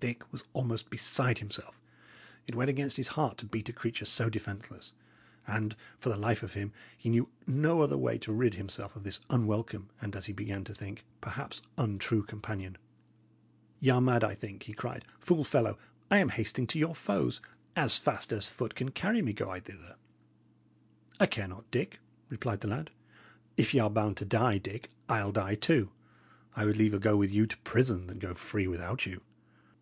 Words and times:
Dick 0.00 0.30
was 0.32 0.44
almost 0.52 0.90
beside 0.90 1.38
himself. 1.40 1.80
It 2.46 2.54
went 2.54 2.70
against 2.70 2.98
his 2.98 3.08
heart 3.08 3.36
to 3.38 3.46
beat 3.46 3.68
a 3.68 3.72
creature 3.72 4.04
so 4.04 4.28
defenceless; 4.30 4.92
and, 5.44 5.74
for 5.98 6.08
the 6.08 6.16
life 6.16 6.44
of 6.44 6.52
him, 6.52 6.72
he 6.96 7.08
knew 7.08 7.28
no 7.48 7.80
other 7.80 7.98
way 7.98 8.16
to 8.18 8.32
rid 8.32 8.54
himself 8.54 8.94
of 8.94 9.02
this 9.02 9.18
unwelcome 9.28 9.90
and, 10.00 10.14
as 10.14 10.26
he 10.26 10.32
began 10.32 10.62
to 10.62 10.72
think, 10.72 11.04
perhaps 11.20 11.62
untrue 11.76 12.22
companion. 12.22 12.78
"Y' 13.80 13.88
are 13.90 14.00
mad, 14.00 14.22
I 14.22 14.36
think," 14.36 14.62
he 14.62 14.72
cried. 14.72 15.04
"Fool 15.18 15.42
fellow, 15.42 15.76
I 16.12 16.18
am 16.18 16.28
hasting 16.28 16.68
to 16.68 16.78
your 16.78 16.94
foes; 16.94 17.40
as 17.74 17.98
fast 17.98 18.32
as 18.32 18.46
foot 18.46 18.76
can 18.76 18.92
carry 18.92 19.20
me, 19.20 19.32
go 19.32 19.50
I 19.50 19.58
thither." 19.58 19.96
"I 21.18 21.26
care 21.26 21.48
not, 21.48 21.68
Dick," 21.72 21.98
replied 22.28 22.60
the 22.60 22.68
lad. 22.68 22.92
"If 23.56 23.74
y' 23.74 23.80
are 23.80 23.90
bound 23.90 24.16
to 24.18 24.24
die, 24.24 24.58
Dick, 24.58 24.90
I'll 25.08 25.32
die 25.32 25.56
too. 25.56 25.90
I 26.54 26.66
would 26.66 26.76
liever 26.76 27.00
go 27.00 27.16
with 27.16 27.32
you 27.32 27.48
to 27.48 27.58
prison 27.62 28.06
than 28.06 28.20
to 28.20 28.28
go 28.28 28.34
free 28.34 28.68
without 28.68 29.04
you." 29.04 29.22